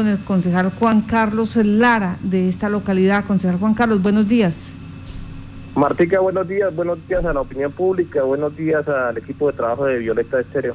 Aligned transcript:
con 0.00 0.08
el 0.08 0.18
concejal 0.20 0.72
Juan 0.78 1.02
Carlos 1.02 1.56
Lara 1.56 2.16
de 2.22 2.48
esta 2.48 2.70
localidad. 2.70 3.26
Concejal 3.26 3.58
Juan 3.58 3.74
Carlos, 3.74 4.00
buenos 4.00 4.26
días. 4.26 4.72
Martica, 5.76 6.20
buenos 6.20 6.48
días, 6.48 6.74
buenos 6.74 7.06
días 7.06 7.22
a 7.22 7.34
la 7.34 7.42
opinión 7.42 7.70
pública, 7.70 8.22
buenos 8.22 8.56
días 8.56 8.88
al 8.88 9.18
equipo 9.18 9.48
de 9.48 9.58
trabajo 9.58 9.84
de 9.84 9.98
Violeta 9.98 10.40
Estéreo. 10.40 10.74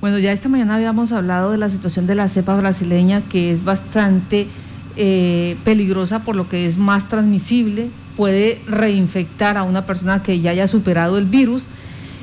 Bueno, 0.00 0.20
ya 0.20 0.30
esta 0.30 0.48
mañana 0.48 0.76
habíamos 0.76 1.10
hablado 1.10 1.50
de 1.50 1.58
la 1.58 1.68
situación 1.68 2.06
de 2.06 2.14
la 2.14 2.28
cepa 2.28 2.54
brasileña, 2.54 3.22
que 3.28 3.50
es 3.50 3.64
bastante 3.64 4.46
eh, 4.94 5.56
peligrosa 5.64 6.20
por 6.20 6.36
lo 6.36 6.48
que 6.48 6.66
es 6.66 6.76
más 6.76 7.08
transmisible, 7.08 7.88
puede 8.16 8.60
reinfectar 8.68 9.56
a 9.56 9.64
una 9.64 9.84
persona 9.84 10.22
que 10.22 10.38
ya 10.38 10.52
haya 10.52 10.68
superado 10.68 11.18
el 11.18 11.24
virus, 11.24 11.66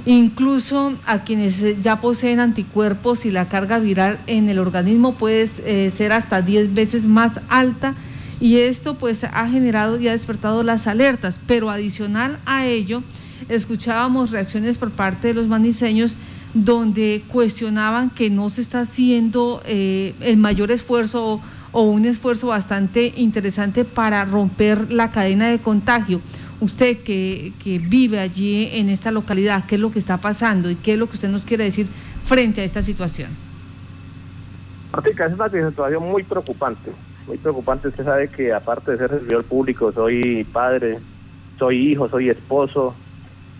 incluso 0.05 0.95
a 1.05 1.23
quienes 1.23 1.81
ya 1.81 2.01
poseen 2.01 2.39
anticuerpos 2.39 3.25
y 3.25 3.31
la 3.31 3.47
carga 3.47 3.79
viral 3.79 4.19
en 4.27 4.49
el 4.49 4.59
organismo 4.59 5.13
puede 5.13 5.49
eh, 5.65 5.91
ser 5.91 6.11
hasta 6.11 6.41
10 6.41 6.73
veces 6.73 7.05
más 7.05 7.39
alta 7.49 7.95
y 8.39 8.57
esto 8.57 8.95
pues 8.95 9.23
ha 9.23 9.47
generado 9.47 9.99
y 9.99 10.07
ha 10.07 10.13
despertado 10.13 10.63
las 10.63 10.87
alertas, 10.87 11.39
pero 11.45 11.69
adicional 11.69 12.39
a 12.45 12.65
ello 12.65 13.03
escuchábamos 13.49 14.31
reacciones 14.31 14.77
por 14.77 14.91
parte 14.91 15.29
de 15.29 15.33
los 15.35 15.47
maniseños 15.47 16.17
donde 16.53 17.23
cuestionaban 17.27 18.09
que 18.09 18.29
no 18.29 18.49
se 18.49 18.61
está 18.61 18.81
haciendo 18.81 19.61
eh, 19.65 20.15
el 20.19 20.37
mayor 20.37 20.71
esfuerzo 20.71 21.41
o, 21.71 21.83
un 21.83 22.05
esfuerzo 22.05 22.47
bastante 22.47 23.13
interesante 23.15 23.85
para 23.85 24.25
romper 24.25 24.91
la 24.91 25.11
cadena 25.11 25.47
de 25.47 25.59
contagio. 25.59 26.19
Usted 26.61 26.99
que, 26.99 27.53
vive 27.89 28.19
allí 28.19 28.69
en 28.73 28.89
esta 28.89 29.11
localidad, 29.11 29.65
¿qué 29.65 29.75
es 29.75 29.81
lo 29.81 29.91
que 29.91 29.99
está 29.99 30.17
pasando 30.17 30.69
y 30.69 30.75
qué 30.75 30.93
es 30.93 30.99
lo 30.99 31.07
que 31.07 31.15
usted 31.15 31.29
nos 31.29 31.43
quiere 31.43 31.63
decir 31.63 31.87
frente 32.23 32.61
a 32.61 32.63
esta 32.63 32.81
situación? 32.81 33.29
Martica, 34.93 35.25
es 35.25 35.33
una 35.33 35.49
situación 35.49 36.03
muy 36.03 36.23
preocupante, 36.23 36.91
muy 37.27 37.37
preocupante. 37.37 37.87
Usted 37.87 38.05
sabe 38.05 38.27
que 38.27 38.53
aparte 38.53 38.91
de 38.91 38.97
ser 38.99 39.09
servidor 39.09 39.43
público, 39.43 39.91
soy 39.91 40.45
padre, 40.53 40.99
soy 41.57 41.91
hijo, 41.91 42.07
soy 42.07 42.29
esposo, 42.29 42.93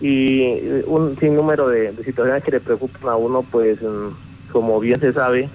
y 0.00 0.82
un 0.86 1.16
sinnúmero 1.18 1.68
de, 1.68 1.92
de 1.92 2.04
situaciones 2.04 2.42
que 2.42 2.52
le 2.52 2.60
preocupan 2.60 3.08
a 3.08 3.16
uno, 3.16 3.42
pues 3.42 3.80
mm, 3.82 4.50
como 4.52 4.80
bien 4.80 5.00
se 5.00 5.12
sabe, 5.12 5.48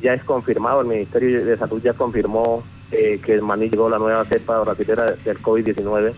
ya 0.00 0.14
es 0.14 0.24
confirmado, 0.24 0.80
el 0.80 0.88
Ministerio 0.88 1.44
de 1.44 1.56
Salud 1.56 1.80
ya 1.82 1.92
confirmó 1.92 2.62
eh, 2.90 3.20
que 3.24 3.40
Maní 3.40 3.68
llegó 3.68 3.88
la 3.88 3.98
nueva 3.98 4.24
cepa 4.24 4.60
brasilera 4.60 5.12
del 5.12 5.38
COVID-19, 5.40 6.12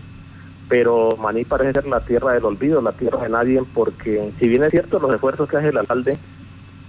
pero 0.73 1.15
Maní 1.21 1.45
parece 1.45 1.71
ser 1.73 1.85
la 1.85 1.99
tierra 1.99 2.31
del 2.31 2.45
olvido, 2.45 2.81
la 2.81 2.93
tierra 2.93 3.21
de 3.21 3.29
nadie, 3.29 3.61
porque 3.75 4.31
si 4.39 4.47
bien 4.47 4.63
es 4.63 4.71
cierto 4.71 4.97
los 4.97 5.13
esfuerzos 5.13 5.47
que 5.47 5.57
hace 5.57 5.67
el 5.67 5.77
alcalde, 5.77 6.17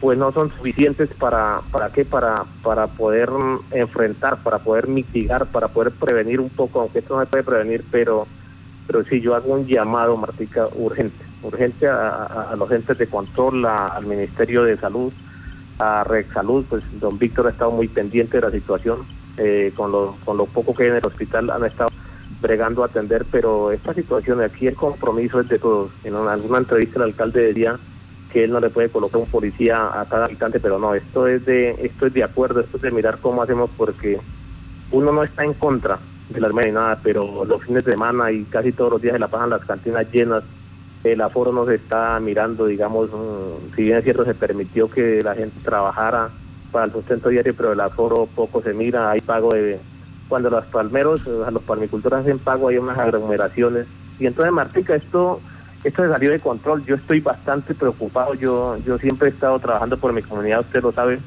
pues 0.01 0.17
no 0.17 0.33
son 0.33 0.51
suficientes 0.57 1.11
para, 1.11 1.61
¿para 1.71 1.91
qué? 1.91 2.07
Para, 2.07 2.47
para 2.63 2.87
poder 2.87 3.29
enfrentar, 3.73 4.43
para 4.43 4.61
poder 4.61 4.89
mitigar, 4.89 5.45
para 5.49 5.69
poder 5.69 5.93
prevenir 5.93 6.41
un 6.41 6.49
poco, 6.49 6.81
aunque 6.81 7.01
esto 7.01 7.15
no 7.15 7.21
se 7.21 7.27
puede 7.27 7.45
prevenir, 7.45 7.85
pero 7.91 8.27
pero 8.87 9.05
sí 9.05 9.21
yo 9.21 9.35
hago 9.35 9.53
un 9.53 9.67
llamado, 9.67 10.17
Martica, 10.17 10.67
urgente, 10.77 11.23
urgente 11.43 11.87
a, 11.87 12.55
los 12.57 12.71
entes 12.71 12.97
de 12.97 13.07
control, 13.07 13.67
al 13.67 14.07
Ministerio 14.07 14.65
de 14.65 14.79
Salud, 14.79 15.13
a 15.79 16.05
Red 16.05 16.33
Salud, 16.33 16.65
pues 16.71 16.83
don 17.01 17.19
Víctor 17.19 17.49
ha 17.49 17.51
estado 17.51 17.71
muy 17.71 17.89
pendiente 17.89 18.39
de 18.39 18.47
la 18.47 18.51
situación, 18.51 19.01
eh, 19.37 19.75
con, 19.77 19.93
lo, 19.93 20.17
con 20.25 20.39
lo 20.39 20.47
poco 20.47 20.73
que 20.73 20.85
hay 20.85 20.89
en 20.89 20.97
el 20.97 21.07
hospital 21.07 21.51
han 21.51 21.67
estado 21.67 21.91
bregando 22.45 22.83
a 22.83 22.87
atender, 22.87 23.25
pero 23.31 23.73
esta 23.73 23.95
situación, 23.95 24.43
aquí 24.43 24.67
el 24.67 24.75
compromiso 24.75 25.41
es 25.41 25.49
de 25.49 25.59
todos. 25.59 25.91
En 26.05 26.15
alguna 26.15 26.59
entrevista 26.59 26.99
el 26.99 27.07
alcalde 27.07 27.41
decía 27.41 27.79
que 28.31 28.45
él 28.45 28.51
no 28.51 28.61
le 28.61 28.69
puede 28.69 28.91
colocar 28.91 29.19
un 29.19 29.27
policía 29.27 29.99
a 29.99 30.05
cada 30.05 30.27
habitante, 30.27 30.61
pero 30.61 30.79
no, 30.79 30.95
esto 30.95 31.27
es 31.27 31.47
de, 31.47 31.71
esto 31.83 32.07
es 32.07 32.13
de 32.13 32.23
acuerdo, 32.23 32.61
esto 32.61 32.77
es 32.77 32.83
de 32.83 32.91
mirar 32.91 33.19
cómo 33.23 33.43
hacemos 33.43 33.71
porque 33.79 34.21
uno 34.93 35.11
no 35.11 35.23
está 35.23 35.43
en 35.43 35.55
contra, 35.55 35.99
de 36.29 36.41
la 36.41 36.49
Armenia 36.49 36.73
nada, 36.73 37.01
pero 37.03 37.47
los 37.47 37.65
fines 37.65 37.83
de 37.83 37.93
semana 37.93 38.31
y 38.31 38.45
casi 38.45 38.73
todos 38.73 38.93
los 38.93 39.03
días 39.03 39.15
se 39.15 39.19
la 39.19 39.29
pasan 39.29 39.51
las 39.51 39.65
cantinas 39.65 40.07
llenas. 40.13 40.45
El 41.03 41.23
aforo 41.23 41.51
no 41.51 41.65
se 41.65 41.77
está 41.77 42.21
mirando, 42.21 42.67
digamos, 42.67 43.09
mm, 43.11 43.75
si 43.75 43.85
bien 43.85 43.99
es 43.99 44.05
cierto, 44.05 44.25
se 44.25 44.35
permitió 44.35 44.91
que 44.91 45.23
la 45.23 45.35
gente 45.35 45.57
trabajara 45.63 46.29
para 46.71 46.87
el 46.87 46.93
sustento 46.93 47.31
diario, 47.31 47.55
pero 47.57 47.73
el 47.73 47.81
aforo 47.81 48.27
poco 48.35 48.61
se 48.61 48.75
mira, 48.75 49.11
hay 49.11 49.21
pago 49.21 49.51
de... 49.55 49.79
Cuando 50.29 50.51
los 50.51 50.65
palmeros, 50.67 51.27
los 51.27 51.63
palmicultores 51.63 52.21
hacen 52.21 52.39
pago, 52.39 52.69
hay 52.69 52.79
unas 52.79 52.99
aglomeraciones. 52.99 53.87
Y 54.19 54.27
entonces, 54.27 54.53
Martica, 54.53 54.95
esto 54.95 55.41
esto 55.85 56.03
se 56.03 56.09
salió 56.09 56.31
de 56.31 56.41
control. 56.41 56.85
Yo 56.87 56.95
estoy 56.95 57.21
bastante 57.21 57.75
preocupado. 57.75 58.35
Yo 58.35 58.79
yo 58.87 58.99
siempre 58.99 59.29
he 59.29 59.31
estado 59.33 59.59
trabajando 59.59 59.99
por 59.99 60.13
mi 60.13 60.23
comunidad, 60.23 60.61
usted 60.61 60.83
lo 60.83 60.93
sabe. 60.93 61.21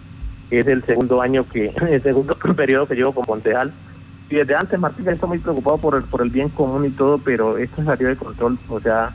Es 0.49 0.65
el 0.65 0.83
segundo 0.83 1.21
año 1.21 1.47
que, 1.47 1.73
el 1.89 2.01
segundo 2.01 2.35
periodo 2.55 2.87
que 2.87 2.95
llevo 2.95 3.13
como 3.13 3.27
concejal 3.27 3.71
y 4.29 4.35
desde 4.35 4.55
antes 4.55 4.77
Martín 4.79 5.07
está 5.07 5.25
muy 5.25 5.39
preocupado 5.39 5.77
por 5.77 5.95
el, 5.95 6.03
por 6.03 6.21
el 6.21 6.29
bien 6.29 6.49
común 6.49 6.85
y 6.85 6.89
todo, 6.89 7.17
pero 7.17 7.57
esto 7.57 7.83
salió 7.83 8.09
de 8.09 8.17
control. 8.17 8.57
O 8.69 8.79
sea, 8.79 9.13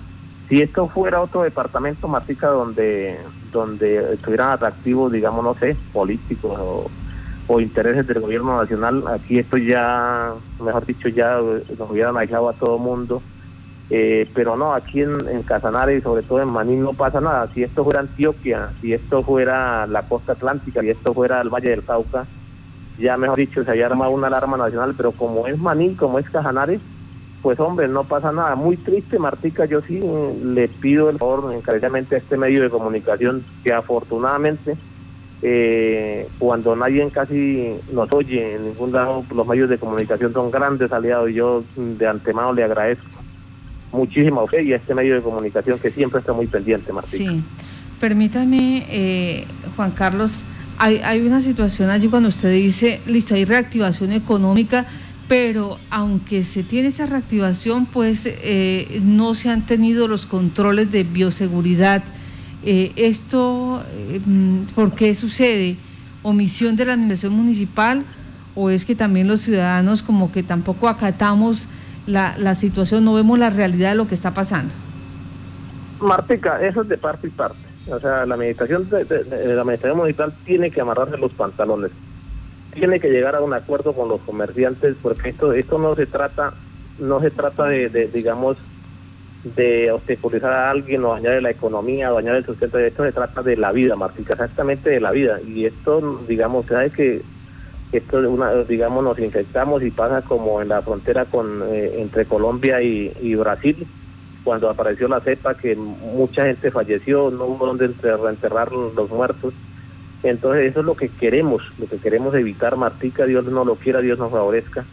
si 0.48 0.62
esto 0.62 0.88
fuera 0.88 1.20
otro 1.20 1.42
departamento, 1.42 2.08
Martica, 2.08 2.48
donde, 2.48 3.18
donde 3.52 4.14
estuvieran 4.14 4.50
atractivos, 4.50 5.12
digamos, 5.12 5.44
no 5.44 5.54
sé, 5.54 5.76
políticos 5.92 6.56
o, 6.58 6.90
intereses 7.60 8.06
del 8.06 8.20
gobierno 8.20 8.56
nacional, 8.56 9.04
aquí 9.08 9.38
esto 9.38 9.58
ya, 9.58 10.32
mejor 10.62 10.86
dicho, 10.86 11.08
ya 11.08 11.38
nos 11.78 11.90
hubieran 11.90 12.16
aislado 12.16 12.48
a 12.48 12.54
todo 12.54 12.78
mundo. 12.78 13.22
Eh, 13.90 14.26
pero 14.32 14.56
no, 14.56 14.72
aquí 14.72 15.02
en, 15.02 15.28
en 15.28 15.42
Casanare 15.42 15.96
y 15.96 16.00
sobre 16.00 16.22
todo 16.22 16.40
en 16.40 16.48
Maní 16.48 16.76
no 16.76 16.94
pasa 16.94 17.20
nada. 17.20 17.48
Si 17.52 17.62
esto 17.62 17.84
fuera 17.84 18.00
Antioquia, 18.00 18.70
si 18.80 18.94
esto 18.94 19.22
fuera 19.22 19.86
la 19.86 20.02
costa 20.08 20.32
atlántica, 20.32 20.80
si 20.80 20.88
esto 20.88 21.12
fuera 21.12 21.42
el 21.42 21.50
Valle 21.50 21.70
del 21.70 21.84
Cauca, 21.84 22.26
ya 22.98 23.16
mejor 23.18 23.36
dicho, 23.36 23.64
se 23.64 23.70
había 23.70 23.86
armado 23.86 24.12
una 24.12 24.28
alarma 24.28 24.56
nacional, 24.56 24.94
pero 24.96 25.12
como 25.12 25.46
es 25.46 25.58
Maní, 25.58 25.94
como 25.94 26.18
es 26.18 26.30
Cajanares, 26.30 26.80
pues 27.42 27.58
hombre, 27.60 27.88
no 27.88 28.04
pasa 28.04 28.32
nada. 28.32 28.54
Muy 28.54 28.76
triste, 28.76 29.18
Martica, 29.18 29.64
yo 29.64 29.82
sí 29.82 30.00
le 30.44 30.68
pido 30.68 31.10
el 31.10 31.18
favor 31.18 31.52
encarecidamente 31.52 32.14
a 32.14 32.18
este 32.18 32.36
medio 32.36 32.62
de 32.62 32.70
comunicación 32.70 33.44
que 33.64 33.72
afortunadamente 33.72 34.76
eh, 35.42 36.28
cuando 36.38 36.76
nadie 36.76 37.08
casi 37.10 37.74
nos 37.92 38.12
oye 38.12 38.54
en 38.54 38.66
ningún 38.66 38.92
lado, 38.92 39.24
los 39.34 39.46
medios 39.46 39.68
de 39.68 39.76
comunicación 39.76 40.32
son 40.32 40.50
grandes 40.50 40.92
aliados 40.92 41.30
y 41.30 41.34
yo 41.34 41.64
de 41.76 42.06
antemano 42.06 42.52
le 42.52 42.62
agradezco 42.62 43.08
muchísimo 43.92 44.40
a 44.40 44.44
usted 44.44 44.62
y 44.62 44.72
a 44.72 44.76
este 44.76 44.94
medio 44.94 45.16
de 45.16 45.20
comunicación 45.20 45.78
que 45.78 45.90
siempre 45.90 46.20
está 46.20 46.32
muy 46.32 46.46
pendiente, 46.46 46.92
Martica. 46.92 47.30
Sí, 47.30 47.42
permítame, 48.00 48.86
eh, 48.88 49.44
Juan 49.76 49.90
Carlos, 49.90 50.42
hay, 50.78 51.20
una 51.24 51.40
situación 51.40 51.90
allí 51.90 52.08
cuando 52.08 52.28
usted 52.28 52.52
dice, 52.52 53.00
listo, 53.06 53.34
hay 53.34 53.44
reactivación 53.44 54.10
económica, 54.12 54.86
pero 55.28 55.78
aunque 55.90 56.44
se 56.44 56.64
tiene 56.64 56.88
esa 56.88 57.06
reactivación, 57.06 57.86
pues 57.86 58.26
eh, 58.26 59.00
no 59.04 59.34
se 59.34 59.50
han 59.50 59.64
tenido 59.64 60.08
los 60.08 60.26
controles 60.26 60.90
de 60.90 61.04
bioseguridad. 61.04 62.02
Eh, 62.64 62.92
¿Esto 62.96 63.82
eh, 63.92 64.20
por 64.74 64.92
qué 64.92 65.14
sucede? 65.14 65.76
¿Omisión 66.22 66.76
de 66.76 66.84
la 66.84 66.92
administración 66.92 67.32
municipal 67.32 68.04
o 68.54 68.70
es 68.70 68.84
que 68.84 68.94
también 68.94 69.28
los 69.28 69.40
ciudadanos 69.40 70.02
como 70.02 70.30
que 70.30 70.42
tampoco 70.42 70.88
acatamos 70.88 71.66
la, 72.06 72.36
la 72.38 72.54
situación, 72.54 73.04
no 73.04 73.14
vemos 73.14 73.38
la 73.38 73.50
realidad 73.50 73.90
de 73.90 73.96
lo 73.96 74.08
que 74.08 74.14
está 74.14 74.32
pasando? 74.32 74.72
Martica, 76.00 76.62
eso 76.62 76.82
es 76.82 76.88
de 76.88 76.98
parte 76.98 77.26
y 77.26 77.30
parte 77.30 77.72
o 77.90 77.98
sea, 77.98 78.26
la 78.26 78.34
administración, 78.34 78.88
de, 78.88 79.04
la 79.54 79.62
administración 79.62 79.96
municipal 79.96 80.32
tiene 80.44 80.70
que 80.70 80.80
amarrarse 80.80 81.16
los 81.18 81.32
pantalones, 81.32 81.90
tiene 82.72 83.00
que 83.00 83.10
llegar 83.10 83.34
a 83.34 83.40
un 83.40 83.54
acuerdo 83.54 83.92
con 83.92 84.08
los 84.08 84.20
comerciantes, 84.20 84.96
porque 85.02 85.30
esto 85.30 85.52
esto 85.52 85.78
no 85.78 85.94
se 85.96 86.06
trata 86.06 86.54
no 86.98 87.20
se 87.20 87.30
trata 87.30 87.64
de, 87.66 88.08
digamos, 88.12 88.56
de 89.44 89.90
obstaculizar 89.90 90.52
a 90.52 90.70
alguien 90.70 91.04
o 91.04 91.12
dañar 91.12 91.42
la 91.42 91.50
economía 91.50 92.12
o 92.12 92.16
dañar 92.16 92.36
el 92.36 92.46
sustento, 92.46 92.78
esto 92.78 93.04
se 93.04 93.12
trata 93.12 93.42
de 93.42 93.56
la 93.56 93.72
vida, 93.72 93.96
Martín, 93.96 94.26
exactamente 94.28 94.90
de 94.90 95.00
la 95.00 95.10
vida. 95.10 95.40
Y 95.40 95.66
esto, 95.66 96.22
digamos, 96.28 96.66
sabe 96.66 96.90
que 96.90 97.22
esto, 97.92 98.18
una, 98.18 98.54
digamos, 98.64 99.04
nos 99.04 99.18
infectamos 99.18 99.82
y 99.82 99.90
pasa 99.90 100.22
como 100.22 100.62
en 100.62 100.68
la 100.68 100.82
frontera 100.82 101.24
con 101.24 101.62
eh, 101.70 101.96
entre 101.98 102.24
Colombia 102.24 102.80
y 102.82 103.34
Brasil, 103.34 103.86
cuando 104.42 104.68
apareció 104.68 105.08
la 105.08 105.20
cepa, 105.20 105.54
que 105.54 105.76
mucha 105.76 106.46
gente 106.46 106.70
falleció, 106.70 107.30
no 107.30 107.44
hubo 107.46 107.66
donde 107.66 107.86
enterrar 107.86 108.72
los 108.72 109.10
muertos. 109.10 109.54
Entonces 110.22 110.70
eso 110.70 110.80
es 110.80 110.86
lo 110.86 110.96
que 110.96 111.08
queremos, 111.08 111.62
lo 111.78 111.86
que 111.86 111.98
queremos 111.98 112.34
evitar, 112.34 112.76
Martica, 112.76 113.26
Dios 113.26 113.44
no 113.46 113.64
lo 113.64 113.74
quiera, 113.74 114.00
Dios 114.00 114.18
nos 114.18 114.30
favorezca. 114.30 114.84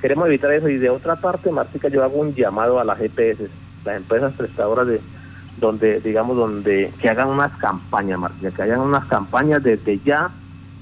Queremos 0.00 0.26
evitar 0.26 0.52
eso 0.52 0.68
y 0.68 0.78
de 0.78 0.90
otra 0.90 1.16
parte, 1.16 1.50
Martica, 1.52 1.88
yo 1.88 2.02
hago 2.02 2.18
un 2.18 2.34
llamado 2.34 2.80
a 2.80 2.84
las 2.84 2.98
GPS, 2.98 3.48
las 3.84 3.96
empresas 3.96 4.32
prestadoras 4.34 4.86
de 4.86 5.00
donde, 5.58 6.00
digamos, 6.00 6.36
donde 6.36 6.92
que 7.00 7.08
hagan 7.08 7.28
unas 7.28 7.52
campañas, 7.58 8.18
Martica, 8.18 8.50
que 8.50 8.62
hagan 8.62 8.80
unas 8.80 9.04
campañas 9.06 9.62
desde 9.62 9.98
ya. 10.00 10.30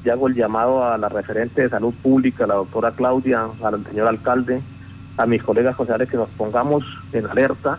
Ya 0.05 0.15
hago 0.15 0.29
el 0.29 0.35
llamado 0.35 0.85
a 0.85 0.97
la 0.97 1.11
referente 1.11 1.63
de 1.63 1.69
salud 1.69 1.93
pública, 2.03 2.47
la 2.47 2.55
doctora 2.55 2.93
Claudia, 2.93 3.47
al 3.63 3.85
señor 3.85 4.09
alcalde, 4.09 4.63
a 5.19 5.27
mis 5.27 5.43
colegas 5.43 5.77
concejales 5.77 6.09
que 6.09 6.17
nos 6.17 6.31
pongamos 6.31 6.85
en 7.13 7.27
alerta 7.27 7.79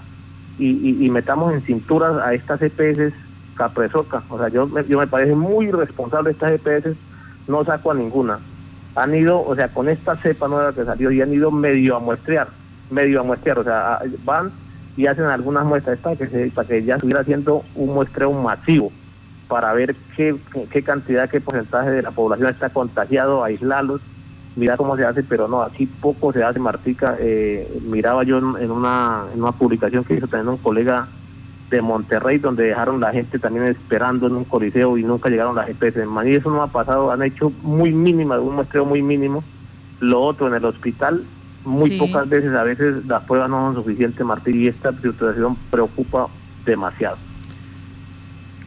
y, 0.59 1.09
metamos 1.09 1.51
en 1.53 1.61
cinturas 1.61 2.21
a 2.23 2.35
estas 2.35 2.61
EPS 2.61 3.13
capresoca. 3.55 4.21
O 4.29 4.37
sea, 4.37 4.49
yo, 4.49 4.69
yo 4.87 4.99
me 4.99 5.07
parece 5.07 5.33
muy 5.33 5.71
responsable 5.71 6.31
estas 6.31 6.51
EPS, 6.51 6.95
no 7.47 7.65
saco 7.65 7.91
a 7.91 7.95
ninguna. 7.95 8.37
han 8.95 9.15
ido, 9.15 9.43
o 9.43 9.55
sea, 9.55 9.69
con 9.69 9.89
esta 9.89 10.15
cepa 10.17 10.47
nueva 10.47 10.73
que 10.73 10.85
salió 10.85 11.09
y 11.09 11.21
han 11.21 11.33
ido 11.33 11.49
medio 11.49 11.95
a 11.95 11.99
muestrear, 11.99 12.49
medio 12.91 13.21
a 13.21 13.23
muestrear, 13.23 13.57
o 13.57 13.63
sea, 13.63 13.99
van 14.23 14.51
y 15.01 15.07
hacen 15.07 15.25
algunas 15.25 15.65
muestras 15.65 15.97
para 15.97 16.15
que, 16.15 16.51
para 16.53 16.67
que 16.67 16.83
ya 16.83 16.95
estuviera 16.95 17.21
haciendo 17.21 17.63
un 17.73 17.95
muestreo 17.95 18.31
masivo 18.33 18.91
para 19.47 19.73
ver 19.73 19.95
qué, 20.15 20.35
qué 20.69 20.83
cantidad, 20.83 21.27
qué 21.27 21.41
porcentaje 21.41 21.89
de 21.89 22.03
la 22.03 22.11
población 22.11 22.49
está 22.49 22.69
contagiado, 22.69 23.43
aislarlos, 23.43 24.01
mira 24.55 24.77
cómo 24.77 24.95
se 24.95 25.03
hace, 25.03 25.23
pero 25.23 25.47
no, 25.47 25.63
aquí 25.63 25.87
poco 25.87 26.31
se 26.31 26.43
hace, 26.43 26.59
Martica. 26.59 27.17
Eh, 27.19 27.81
miraba 27.83 28.23
yo 28.23 28.37
en, 28.37 28.69
una, 28.69 29.23
en 29.33 29.41
una 29.41 29.51
publicación 29.53 30.03
que 30.03 30.13
hizo 30.13 30.27
también 30.27 30.49
un 30.49 30.57
colega 30.57 31.07
de 31.71 31.81
Monterrey, 31.81 32.37
donde 32.37 32.65
dejaron 32.65 32.99
la 32.99 33.11
gente 33.11 33.39
también 33.39 33.65
esperando 33.65 34.27
en 34.27 34.35
un 34.35 34.43
coliseo 34.43 34.99
y 34.99 35.03
nunca 35.03 35.29
llegaron 35.29 35.55
las 35.55 35.65
GPS. 35.65 36.03
En 36.03 36.09
Maní 36.09 36.35
eso 36.35 36.51
no 36.51 36.61
ha 36.61 36.67
pasado, 36.67 37.11
han 37.11 37.23
hecho 37.23 37.51
muy 37.63 37.91
mínima, 37.91 38.39
un 38.39 38.55
muestreo 38.55 38.85
muy 38.85 39.01
mínimo. 39.01 39.43
Lo 39.99 40.21
otro, 40.21 40.47
en 40.47 40.53
el 40.53 40.65
hospital, 40.65 41.25
muy 41.63 41.97
pocas 41.97 42.27
veces, 42.27 42.53
a 42.53 42.63
veces 42.63 43.05
las 43.05 43.23
pruebas 43.23 43.49
no 43.49 43.73
son 43.73 43.83
suficientes, 43.83 44.25
Martín, 44.25 44.61
y 44.61 44.67
esta 44.67 44.91
situación 45.01 45.55
preocupa 45.69 46.27
demasiado. 46.65 47.17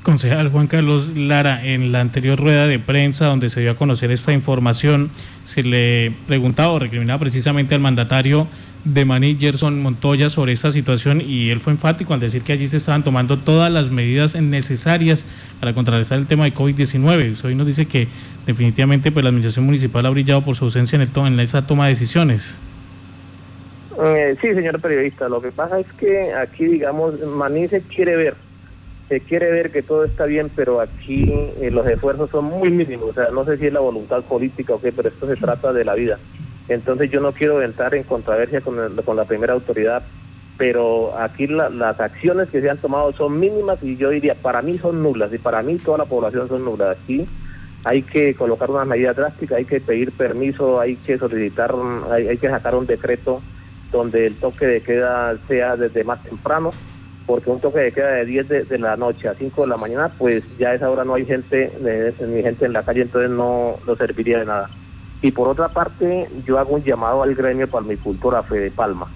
Concejal 0.05 0.51
Juan 0.51 0.67
Carlos 0.67 1.17
Lara, 1.17 1.65
en 1.65 1.91
la 1.91 2.03
anterior 2.03 2.39
rueda 2.39 2.67
de 2.67 2.79
prensa 2.79 3.25
donde 3.25 3.49
se 3.49 3.61
dio 3.61 3.71
a 3.71 3.77
conocer 3.77 4.11
esta 4.11 4.35
información, 4.35 5.11
se 5.45 5.63
le 5.63 6.13
preguntaba 6.27 6.73
o 6.73 6.79
recriminaba 6.79 7.19
precisamente 7.19 7.75
al 7.75 7.81
mandatario 7.81 8.47
de 8.85 9.07
Maní, 9.07 9.39
Gerson 9.41 9.81
Montoya, 9.81 10.29
sobre 10.29 10.53
esta 10.53 10.71
situación 10.71 11.23
y 11.23 11.49
él 11.49 11.59
fue 11.59 11.73
enfático 11.73 12.13
al 12.13 12.21
decir 12.21 12.43
que 12.43 12.53
allí 12.53 12.69
se 12.69 12.77
estaban 12.77 13.03
tomando 13.03 13.39
todas 13.39 13.73
las 13.73 13.91
medidas 13.91 14.35
necesarias 14.39 15.25
para 15.59 15.73
contrarrestar 15.73 16.19
el 16.19 16.27
tema 16.27 16.45
de 16.45 16.53
COVID-19. 16.53 17.43
Hoy 17.43 17.55
nos 17.55 17.67
dice 17.67 17.87
que 17.87 18.09
definitivamente 18.47 19.11
pues, 19.11 19.25
la 19.25 19.31
administración 19.31 19.65
municipal 19.65 20.05
ha 20.05 20.11
brillado 20.11 20.43
por 20.43 20.55
su 20.55 20.67
ausencia 20.67 20.97
en, 20.97 21.03
el 21.03 21.27
en 21.27 21.41
esa 21.41 21.67
toma 21.67 21.85
de 21.85 21.91
decisiones. 21.91 22.59
Eh, 24.03 24.37
sí, 24.41 24.55
señor 24.55 24.81
periodista, 24.81 25.29
lo 25.29 25.41
que 25.41 25.53
pasa 25.53 25.79
es 25.79 25.87
que 25.93 26.33
aquí, 26.33 26.65
digamos, 26.65 27.21
Maní 27.21 27.69
se 27.69 27.81
quiere 27.83 28.17
ver 28.17 28.35
se 29.09 29.21
quiere 29.21 29.51
ver 29.51 29.71
que 29.71 29.83
todo 29.83 30.05
está 30.05 30.27
bien, 30.27 30.51
pero 30.55 30.81
aquí 30.81 31.31
eh, 31.61 31.71
los 31.71 31.87
esfuerzos 31.87 32.31
son 32.31 32.47
muy 32.47 32.71
mínimos. 32.71 33.11
O 33.11 33.13
sea, 33.13 33.29
no 33.31 33.45
sé 33.45 33.59
si 33.59 33.67
es 33.67 33.73
la 33.73 33.81
voluntad 33.81 34.23
política 34.23 34.75
o 34.75 34.81
qué, 34.81 34.93
pero 34.93 35.09
esto 35.09 35.27
se 35.27 35.37
trata 35.37 35.73
de 35.73 35.85
la 35.85 35.95
vida. 35.95 36.19
Entonces 36.69 37.11
yo 37.11 37.21
no 37.21 37.33
quiero 37.33 37.63
entrar 37.63 37.95
en 37.95 38.05
controversia 38.05 38.63
con, 38.63 38.97
con 39.05 39.17
la 39.17 39.25
primera 39.25 39.53
autoridad, 39.53 40.03
pero 40.57 41.17
aquí 41.19 41.47
las 41.47 42.01
acciones 42.01 42.49
que 42.49 42.61
se 42.61 42.71
han 42.71 42.79
tomado 42.79 43.13
son 43.13 43.39
mínimas 43.39 43.83
y 43.83 43.97
yo 43.97 44.11
diría, 44.11 44.35
para 44.35 44.63
mí 44.63 44.79
son 44.79 45.03
nulas 45.03 45.33
y 45.33 45.39
para 45.39 45.63
mí 45.63 45.77
toda 45.77 45.99
la 45.99 46.05
población 46.07 46.49
son 46.49 46.65
nulas. 46.65 46.97
Aquí 46.97 47.27
hay 47.85 48.03
que 48.03 48.35
colocar 48.35 48.71
una 48.71 48.87
medida 48.87 49.13
drástica, 49.13 49.57
hay 49.57 49.67
que 49.67 49.81
pedir 49.81 50.13
permiso, 50.13 50.81
hay 50.81 50.97
que 50.97 51.19
solicitar, 51.19 51.75
hay, 52.11 52.29
hay 52.29 52.39
que 52.39 52.49
sacar 52.49 52.75
un 52.75 52.87
decreto 52.87 53.43
donde 53.99 54.27
el 54.27 54.37
toque 54.37 54.67
de 54.67 54.83
queda 54.83 55.37
sea 55.49 55.77
desde 55.77 56.05
más 56.05 56.23
temprano 56.23 56.73
porque 57.27 57.51
un 57.51 57.61
toque 57.61 57.81
de 57.81 57.93
queda 57.93 58.13
de 58.13 58.27
10 58.27 58.69
de, 58.69 58.79
la 58.79 58.97
noche 58.97 59.29
a 59.29 59.35
5 59.35 59.63
de 59.63 59.69
la 59.69 59.77
mañana, 59.77 60.11
pues 60.19 60.45
ya 60.59 60.71
a 60.71 60.75
esa 60.75 60.91
hora 60.91 61.05
no 61.05 61.15
hay 61.15 61.25
gente, 61.25 61.73
ni 62.29 62.43
gente 62.43 62.67
en 62.67 62.73
la 62.73 62.83
calle, 62.83 63.03
entonces 63.03 63.31
no, 63.31 63.77
no 63.87 63.97
serviría 63.97 64.41
de 64.41 64.45
nada. 64.45 64.69
Y 65.23 65.31
por 65.31 65.49
otra 65.49 65.69
parte, 65.69 66.29
yo 66.45 66.59
hago 66.59 66.75
un 66.75 66.85
llamado 66.85 67.23
al 67.23 67.35
gremio 67.35 67.69
palmicultora 67.69 68.43
Fede 68.43 68.71
Palma, 68.71 69.07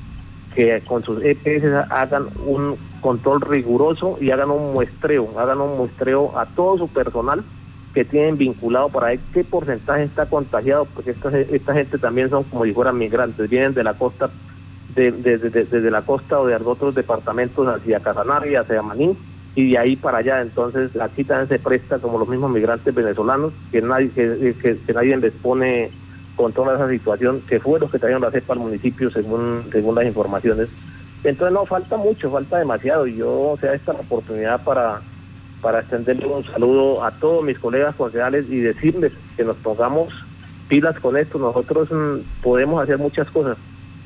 que 0.55 0.81
con 0.87 1.03
sus 1.03 1.23
EPS 1.23 1.65
hagan 1.91 2.29
un 2.47 2.77
control 3.03 3.43
riguroso 3.43 4.17
y 4.21 4.31
hagan 4.31 4.51
un 4.51 4.73
muestreo, 4.73 5.39
hagan 5.39 5.61
un 5.61 5.77
muestreo 5.77 6.37
a 6.39 6.47
todo 6.47 6.79
su 6.79 6.89
personal 6.89 7.45
que 7.93 8.07
tienen 8.07 8.39
vinculado 8.39 8.89
para 8.89 9.09
ver 9.09 9.21
qué 9.35 9.45
porcentaje 9.45 10.05
está 10.05 10.27
contagiado, 10.27 10.87
porque 10.87 11.11
esta, 11.11 11.37
esta 11.39 11.75
gente 11.75 11.99
también 11.99 12.31
son 12.31 12.45
como 12.45 12.65
si 12.65 12.73
fueran 12.73 12.97
migrantes, 12.97 13.51
vienen 13.51 13.75
de 13.75 13.85
la 13.85 13.95
costa 13.95 14.31
desde 14.95 15.91
la 15.91 16.03
costa 16.03 16.41
o 16.41 16.47
de 16.47 16.57
otros 16.57 16.95
departamentos 16.95 17.67
hacia 17.67 18.01
Casanare, 18.01 18.57
hacia 18.57 18.83
Manín, 18.83 19.17
y 19.55 19.71
de 19.71 19.79
ahí 19.79 19.97
para 19.97 20.19
allá. 20.19 20.41
Entonces 20.41 20.91
aquí 21.01 21.25
también 21.25 21.49
se 21.49 21.59
presta 21.59 21.99
como 21.99 22.19
los 22.19 22.29
mismos 22.29 22.51
migrantes 22.51 22.95
venezolanos, 22.95 23.53
que 23.71 23.83
nadie, 23.83 24.11
que, 24.11 24.79
que, 24.87 24.93
nadie 24.93 25.17
les 25.17 25.33
pone 25.33 25.91
con 26.37 26.53
toda 26.53 26.77
esa 26.77 26.89
situación, 26.89 27.43
que 27.49 27.61
fue 27.61 27.81
los 27.81 27.91
que 27.91 27.99
trajeron 27.99 28.23
la 28.23 28.31
cepa 28.31 28.53
al 28.53 28.61
municipio 28.61 29.11
según, 29.11 29.65
según 29.73 29.95
las 29.97 30.07
informaciones. 30.07 30.69
Entonces 31.25 31.53
no 31.53 31.67
falta 31.67 31.97
mucho, 31.97 32.31
falta 32.31 32.59
demasiado, 32.59 33.07
y 33.07 33.17
yo, 33.17 33.29
o 33.29 33.59
sea, 33.59 33.75
esta 33.75 33.91
es 33.91 33.99
la 33.99 34.05
oportunidad 34.05 34.63
para, 34.63 35.01
para 35.61 35.81
extenderle 35.81 36.27
un 36.27 36.45
saludo 36.45 37.03
a 37.03 37.11
todos 37.11 37.45
mis 37.45 37.59
colegas 37.59 37.97
concejales 37.97 38.47
y 38.49 38.61
decirles 38.61 39.13
que 39.37 39.43
nos 39.43 39.57
pongamos 39.57 40.15
pilas 40.69 40.97
con 41.01 41.17
esto, 41.17 41.39
nosotros 41.39 41.91
mm, 41.91 42.43
podemos 42.43 42.81
hacer 42.81 42.99
muchas 42.99 43.29
cosas 43.33 43.57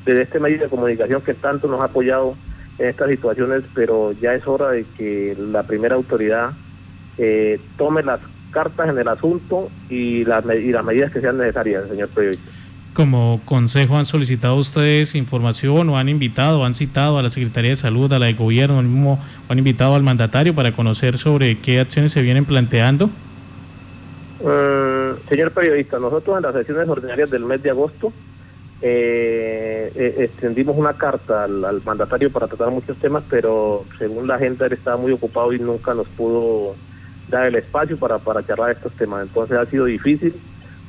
de 0.05 0.21
este 0.21 0.39
medio 0.39 0.59
de 0.59 0.69
comunicación 0.69 1.21
que 1.21 1.33
tanto 1.33 1.67
nos 1.67 1.81
ha 1.81 1.85
apoyado 1.85 2.35
en 2.79 2.87
estas 2.87 3.09
situaciones, 3.09 3.63
pero 3.73 4.11
ya 4.13 4.33
es 4.33 4.45
hora 4.47 4.69
de 4.71 4.85
que 4.97 5.35
la 5.37 5.63
primera 5.63 5.95
autoridad 5.95 6.51
eh, 7.17 7.59
tome 7.77 8.03
las 8.03 8.19
cartas 8.51 8.89
en 8.89 8.97
el 8.97 9.07
asunto 9.07 9.69
y 9.89 10.25
las, 10.25 10.43
y 10.45 10.71
las 10.71 10.83
medidas 10.83 11.11
que 11.11 11.21
sean 11.21 11.37
necesarias, 11.37 11.87
señor 11.89 12.09
periodista. 12.09 12.49
Como 12.93 13.41
consejo, 13.45 13.97
¿han 13.97 14.05
solicitado 14.05 14.55
ustedes 14.55 15.15
información 15.15 15.89
o 15.89 15.97
han 15.97 16.09
invitado, 16.09 16.63
han 16.63 16.75
citado 16.75 17.17
a 17.17 17.23
la 17.23 17.31
Secretaría 17.31 17.71
de 17.71 17.75
Salud, 17.75 18.11
a 18.13 18.19
la 18.19 18.27
de 18.27 18.33
Gobierno, 18.33 18.81
mismo, 18.83 19.19
han 19.49 19.57
invitado 19.57 19.95
al 19.95 20.03
mandatario 20.03 20.53
para 20.53 20.73
conocer 20.73 21.17
sobre 21.17 21.57
qué 21.57 21.79
acciones 21.79 22.11
se 22.11 22.21
vienen 22.21 22.45
planteando? 22.45 23.07
Mm, 24.41 25.27
señor 25.27 25.51
periodista, 25.51 25.97
nosotros 25.97 26.37
en 26.37 26.43
las 26.43 26.53
sesiones 26.53 26.87
ordinarias 26.87 27.31
del 27.31 27.45
mes 27.45 27.63
de 27.63 27.71
agosto 27.71 28.13
eh, 28.85 29.93
eh, 29.95 30.15
extendimos 30.19 30.75
una 30.75 30.91
carta 30.91 31.45
al, 31.45 31.81
mandatario 31.85 32.29
para 32.29 32.47
tratar 32.47 32.69
muchos 32.69 32.97
temas, 32.97 33.23
pero 33.29 33.85
según 33.97 34.27
la 34.27 34.37
gente 34.37 34.65
él 34.65 34.73
estaba 34.73 34.97
muy 34.97 35.13
ocupado 35.13 35.53
y 35.53 35.59
nunca 35.59 35.93
nos 35.93 36.05
pudo 36.09 36.75
dar 37.29 37.45
el 37.45 37.55
espacio 37.55 37.97
para, 37.97 38.19
para 38.19 38.43
charlar 38.45 38.71
estos 38.71 38.91
temas. 38.91 39.23
Entonces 39.23 39.57
ha 39.57 39.65
sido 39.67 39.85
difícil, 39.85 40.35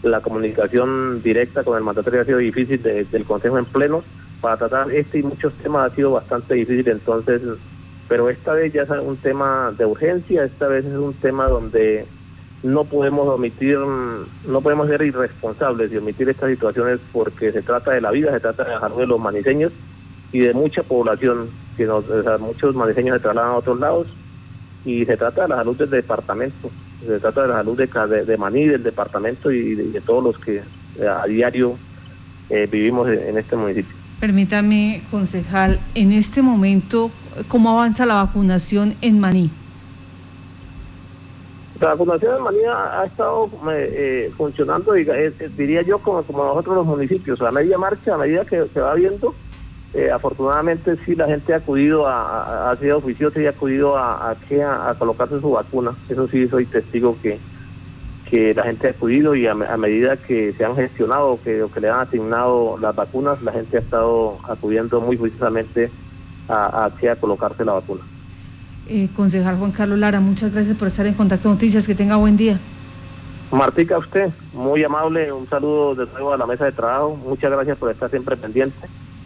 la 0.02 0.20
comunicación 0.20 1.22
directa 1.22 1.62
con 1.62 1.78
el 1.78 1.84
mandatario 1.84 2.22
ha 2.22 2.24
sido 2.24 2.38
difícil 2.38 2.82
del 2.82 3.24
Consejo 3.24 3.58
en 3.58 3.64
pleno, 3.64 4.02
para 4.40 4.56
tratar 4.56 4.90
este 4.90 5.20
y 5.20 5.22
muchos 5.22 5.54
temas 5.54 5.92
ha 5.92 5.94
sido 5.94 6.10
bastante 6.10 6.54
difícil, 6.54 6.88
entonces, 6.88 7.42
pero 8.08 8.28
esta 8.28 8.54
vez 8.54 8.72
ya 8.72 8.82
es 8.82 8.90
un 8.90 9.16
tema 9.18 9.72
de 9.78 9.86
urgencia, 9.86 10.42
esta 10.42 10.66
vez 10.66 10.84
es 10.84 10.96
un 10.96 11.14
tema 11.14 11.46
donde 11.46 12.06
no 12.64 12.84
podemos 12.84 13.28
omitir, 13.28 13.78
no 13.78 14.60
podemos 14.62 14.88
ser 14.88 15.02
irresponsables 15.02 15.92
y 15.92 15.98
omitir 15.98 16.30
estas 16.30 16.50
situaciones 16.50 16.98
porque 17.12 17.52
se 17.52 17.60
trata 17.60 17.90
de 17.92 18.00
la 18.00 18.10
vida, 18.10 18.32
se 18.32 18.40
trata 18.40 18.64
de 18.64 18.70
la 18.70 18.80
salud 18.80 19.00
de 19.00 19.06
los 19.06 19.20
maniseños 19.20 19.70
y 20.32 20.40
de 20.40 20.54
mucha 20.54 20.82
población, 20.82 21.50
que 21.76 21.84
nos, 21.84 22.04
muchos 22.40 22.74
maniseños 22.74 23.18
se 23.18 23.22
trasladan 23.22 23.50
a 23.50 23.56
otros 23.56 23.78
lados 23.78 24.06
y 24.86 25.04
se 25.04 25.16
trata 25.18 25.42
de 25.42 25.48
la 25.48 25.56
salud 25.56 25.76
del 25.76 25.90
departamento, 25.90 26.70
se 27.06 27.20
trata 27.20 27.42
de 27.42 27.48
la 27.48 27.54
salud 27.56 27.76
de, 27.76 28.24
de, 28.24 28.36
Maní, 28.38 28.64
del 28.64 28.82
departamento 28.82 29.50
y 29.50 29.74
de, 29.74 30.00
todos 30.00 30.24
los 30.24 30.38
que 30.38 30.62
eh, 30.98 31.06
a 31.06 31.26
diario 31.26 31.76
eh, 32.48 32.66
vivimos 32.70 33.08
en 33.08 33.36
este 33.36 33.56
municipio. 33.56 33.94
Permítame, 34.20 35.02
concejal, 35.10 35.80
en 35.94 36.12
este 36.12 36.40
momento, 36.40 37.10
¿cómo 37.48 37.68
avanza 37.68 38.06
la 38.06 38.14
vacunación 38.14 38.94
en 39.02 39.20
Maní? 39.20 39.50
La 41.84 41.90
vacunación 41.90 42.36
de 42.36 42.40
manía 42.40 43.00
ha 43.02 43.04
estado 43.04 43.44
eh, 43.70 43.92
eh, 43.92 44.32
funcionando, 44.38 44.94
eh, 44.94 45.34
diría 45.54 45.82
yo, 45.82 45.98
como, 45.98 46.22
como 46.22 46.42
nosotros 46.42 46.76
los 46.76 46.86
municipios, 46.86 47.42
a 47.42 47.52
media 47.52 47.76
marcha, 47.76 48.14
a 48.14 48.16
medida 48.16 48.46
que 48.46 48.64
se 48.72 48.80
va 48.80 48.94
viendo. 48.94 49.34
afortunadamente 50.10 50.96
sí 51.04 51.14
la 51.14 51.26
gente 51.26 51.52
ha 51.52 51.58
acudido 51.58 52.06
a, 52.08 52.70
ha 52.70 52.76
sido 52.76 52.96
oficiosa 52.96 53.38
y 53.38 53.44
ha 53.44 53.50
acudido 53.50 53.98
a, 53.98 54.30
a, 54.30 54.94
colocarse 54.98 55.38
su 55.42 55.50
vacuna. 55.50 55.94
Eso 56.08 56.26
sí 56.28 56.48
soy 56.48 56.64
testigo 56.64 57.18
que, 57.20 57.38
que 58.30 58.54
la 58.54 58.62
gente 58.62 58.86
ha 58.86 58.90
acudido 58.92 59.34
y 59.34 59.46
a, 59.46 59.54
medida 59.54 60.16
que 60.16 60.54
se 60.54 60.64
han 60.64 60.76
gestionado 60.76 61.38
que, 61.44 61.64
o 61.64 61.70
que 61.70 61.80
le 61.80 61.90
han 61.90 62.00
asignado 62.00 62.78
las 62.78 62.96
vacunas, 62.96 63.42
la 63.42 63.52
gente 63.52 63.76
ha 63.76 63.80
estado 63.80 64.38
acudiendo 64.48 65.02
muy 65.02 65.18
juiciosamente 65.18 65.90
a, 66.48 66.86
a 66.86 67.16
colocarse 67.16 67.62
la 67.62 67.74
vacuna. 67.74 68.13
Eh, 68.86 69.08
concejal 69.16 69.56
Juan 69.56 69.72
Carlos 69.72 69.98
Lara, 69.98 70.20
muchas 70.20 70.52
gracias 70.52 70.76
por 70.76 70.88
estar 70.88 71.06
en 71.06 71.14
Contacto 71.14 71.48
Noticias. 71.48 71.86
Que 71.86 71.94
tenga 71.94 72.16
buen 72.16 72.36
día. 72.36 72.58
Martica, 73.50 73.98
usted, 73.98 74.30
muy 74.52 74.82
amable. 74.84 75.32
Un 75.32 75.48
saludo 75.48 75.94
de 75.94 76.06
nuevo 76.12 76.32
a 76.32 76.36
la 76.36 76.46
mesa 76.46 76.64
de 76.64 76.72
trabajo. 76.72 77.16
Muchas 77.16 77.50
gracias 77.50 77.78
por 77.78 77.90
estar 77.90 78.10
siempre 78.10 78.36
pendiente. 78.36 78.76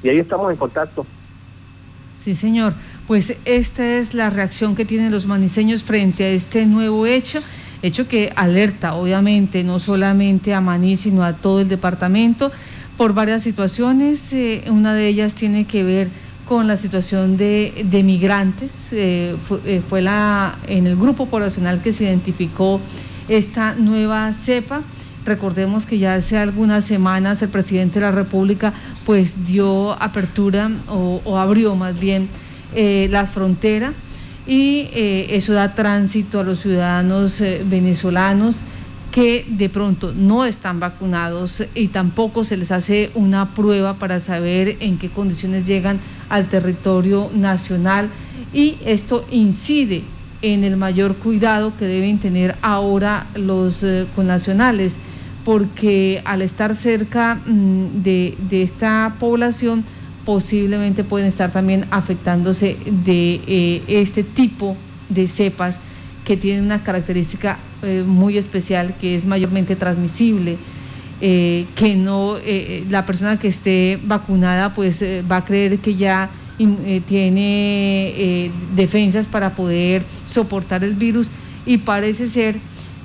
Y 0.03 0.09
ahí 0.09 0.19
estamos 0.19 0.51
en 0.51 0.57
contacto. 0.57 1.07
Sí, 2.15 2.35
señor. 2.35 2.75
Pues 3.07 3.35
esta 3.45 3.97
es 3.97 4.15
la 4.15 4.31
reacción 4.31 4.77
que 4.77 4.85
tienen 4.85 5.11
los 5.11 5.27
maniseños 5.27 5.83
frente 5.83 6.25
a 6.25 6.29
este 6.29 6.67
nuevo 6.67 7.07
hecho, 7.07 7.41
hecho 7.83 8.07
que 8.07 8.33
alerta, 8.37 8.95
obviamente, 8.95 9.65
no 9.65 9.79
solamente 9.79 10.53
a 10.53 10.61
Maní, 10.61 10.97
sino 10.97 11.25
a 11.25 11.33
todo 11.33 11.61
el 11.61 11.69
departamento 11.69 12.53
por 12.97 13.15
varias 13.15 13.43
situaciones. 13.43 14.33
Eh, 14.33 14.65
una 14.69 14.93
de 14.93 15.07
ellas 15.07 15.35
tiene 15.35 15.67
que 15.67 15.83
ver 15.85 16.09
con 16.49 16.67
la 16.67 16.79
situación 16.79 17.37
de, 17.37 18.03
migrantes. 18.03 18.89
Eh, 18.93 19.37
eh, 19.67 19.83
fue, 19.87 20.01
la, 20.01 20.59
en 20.67 20.87
el 20.87 20.97
grupo 20.97 21.27
poblacional 21.27 21.83
que 21.83 21.93
se 21.93 22.05
identificó 22.05 22.81
esta 23.29 23.75
nueva 23.75 24.33
cepa. 24.33 24.81
Recordemos 25.27 25.85
que 25.85 25.99
ya 25.99 26.15
hace 26.15 26.39
algunas 26.39 26.87
semanas 26.87 27.43
el 27.43 27.51
presidente 27.51 28.01
de 28.01 28.07
la 28.07 28.13
República 28.13 28.73
pues 29.05 29.45
dio 29.45 29.93
apertura 30.03 30.71
o, 30.89 31.37
abrió 31.37 31.75
más 31.75 32.01
bien 32.01 32.31
eh, 32.75 33.09
las 33.11 33.31
fronteras 33.31 33.93
y 34.47 34.89
eso 34.95 35.53
da 35.53 35.75
tránsito 35.75 36.41
a 36.41 36.43
los 36.43 36.61
ciudadanos 36.61 37.43
venezolanos 37.67 38.57
que 39.13 39.45
de 39.47 39.69
pronto 39.69 40.15
no 40.17 40.47
están 40.47 40.81
vacunados 40.81 41.63
y 41.75 41.89
tampoco 41.89 42.45
se 42.45 42.57
les 42.57 42.71
hace 42.71 43.11
una 43.15 43.55
prueba 43.55 43.99
para 43.99 44.21
saber 44.21 44.79
en 44.81 44.97
qué 44.97 45.11
condiciones 45.11 45.67
llegan 45.67 46.01
al 46.29 46.49
territorio 46.49 47.31
nacional 47.35 48.11
y 48.53 48.77
esto 48.85 49.25
incide 49.31 50.05
en 50.43 50.65
el 50.65 50.77
mayor 50.77 51.17
cuidado 51.17 51.77
que 51.77 51.85
deben 51.85 52.19
tener 52.19 52.57
ahora 52.63 53.27
los 53.35 53.83
eh, 53.83 54.07
connacionales, 54.15 54.97
porque 55.45 56.23
al 56.25 56.43
estar 56.43 56.75
cerca 56.75 57.37
mm, 57.47 58.03
de, 58.03 58.37
esta 58.51 59.15
población 59.19 59.85
posiblemente 60.25 61.05
pueden 61.05 61.27
estar 61.27 61.53
también 61.53 61.87
afectándose 61.91 62.77
de 63.05 63.41
eh, 63.47 63.83
este 63.89 64.23
tipo 64.23 64.77
de 65.09 65.27
cepas 65.27 65.81
que 66.25 66.37
tienen 66.37 66.65
una 66.65 66.85
característica 66.85 67.59
eh, 67.83 68.05
muy 68.07 68.37
especial, 68.37 68.95
que 69.01 69.15
es 69.15 69.25
mayormente 69.25 69.75
transmisible. 69.75 70.59
Que 71.21 71.97
no 71.97 72.37
la 72.89 73.05
persona 73.05 73.39
que 73.39 73.49
esté 73.49 73.99
vacunada 74.03 74.73
pues 74.75 75.03
va 75.03 75.39
a 75.39 75.45
creer 75.45 75.79
que 75.79 75.95
ya 75.95 76.31
eh, 76.61 77.03
tiene 77.07 78.09
eh, 78.17 78.51
defensas 78.75 79.29
para 79.29 79.55
poder 79.55 80.05
soportar 80.27 80.83
el 80.83 80.95
virus 80.95 81.31
y 81.65 81.79
parece 81.79 82.27
ser 82.27 82.57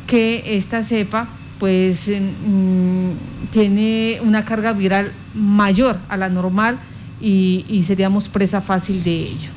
que 0.07 0.57
esta 0.57 0.81
cepa 0.81 1.27
pues 1.59 2.07
mm, 2.07 3.11
tiene 3.51 4.17
una 4.23 4.43
carga 4.43 4.73
viral 4.73 5.11
mayor 5.35 5.99
a 6.09 6.17
la 6.17 6.29
normal 6.29 6.79
y 7.21 7.83
seríamos 7.87 8.27
presa 8.27 8.59
fácil 8.59 9.01
de 9.03 9.15
ello. 9.15 9.53